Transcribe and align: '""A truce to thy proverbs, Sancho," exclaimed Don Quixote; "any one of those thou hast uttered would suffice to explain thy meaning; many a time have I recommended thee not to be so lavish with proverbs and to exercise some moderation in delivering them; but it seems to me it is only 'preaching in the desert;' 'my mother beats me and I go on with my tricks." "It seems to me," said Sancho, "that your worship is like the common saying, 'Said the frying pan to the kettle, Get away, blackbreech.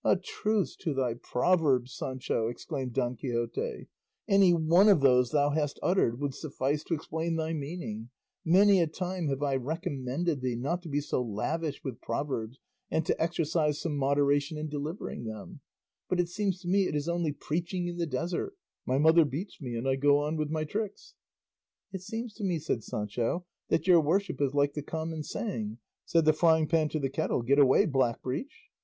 '""A 0.04 0.16
truce 0.16 0.74
to 0.80 0.92
thy 0.92 1.14
proverbs, 1.14 1.94
Sancho," 1.94 2.48
exclaimed 2.48 2.92
Don 2.92 3.14
Quixote; 3.14 3.86
"any 4.26 4.52
one 4.52 4.88
of 4.88 5.00
those 5.00 5.30
thou 5.30 5.50
hast 5.50 5.78
uttered 5.80 6.18
would 6.18 6.34
suffice 6.34 6.82
to 6.82 6.94
explain 6.94 7.36
thy 7.36 7.52
meaning; 7.52 8.08
many 8.44 8.80
a 8.80 8.88
time 8.88 9.28
have 9.28 9.44
I 9.44 9.54
recommended 9.54 10.40
thee 10.40 10.56
not 10.56 10.82
to 10.82 10.88
be 10.88 11.00
so 11.00 11.22
lavish 11.22 11.84
with 11.84 12.00
proverbs 12.00 12.58
and 12.90 13.06
to 13.06 13.22
exercise 13.22 13.80
some 13.80 13.96
moderation 13.96 14.58
in 14.58 14.68
delivering 14.68 15.22
them; 15.22 15.60
but 16.08 16.18
it 16.18 16.28
seems 16.30 16.60
to 16.62 16.68
me 16.68 16.86
it 16.88 16.96
is 16.96 17.08
only 17.08 17.30
'preaching 17.30 17.86
in 17.86 17.96
the 17.96 18.06
desert;' 18.08 18.56
'my 18.86 18.98
mother 18.98 19.24
beats 19.24 19.60
me 19.60 19.76
and 19.76 19.88
I 19.88 19.94
go 19.94 20.18
on 20.18 20.34
with 20.36 20.50
my 20.50 20.64
tricks." 20.64 21.14
"It 21.92 22.02
seems 22.02 22.34
to 22.34 22.42
me," 22.44 22.58
said 22.58 22.82
Sancho, 22.82 23.46
"that 23.68 23.86
your 23.86 24.00
worship 24.00 24.40
is 24.40 24.52
like 24.52 24.72
the 24.74 24.82
common 24.82 25.22
saying, 25.22 25.78
'Said 26.06 26.24
the 26.24 26.32
frying 26.32 26.66
pan 26.66 26.88
to 26.88 26.98
the 26.98 27.08
kettle, 27.08 27.42
Get 27.42 27.60
away, 27.60 27.86
blackbreech. 27.86 28.64